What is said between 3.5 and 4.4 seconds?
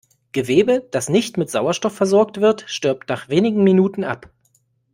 Minuten ab.